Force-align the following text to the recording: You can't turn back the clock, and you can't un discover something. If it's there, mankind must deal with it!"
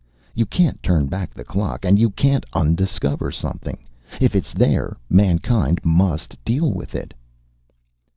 You 0.33 0.47
can't 0.47 0.81
turn 0.81 1.05
back 1.05 1.31
the 1.31 1.43
clock, 1.43 1.85
and 1.85 1.99
you 1.99 2.09
can't 2.09 2.43
un 2.53 2.73
discover 2.73 3.29
something. 3.31 3.85
If 4.19 4.35
it's 4.35 4.51
there, 4.51 4.97
mankind 5.11 5.79
must 5.83 6.43
deal 6.43 6.71
with 6.71 6.95
it!" 6.95 7.13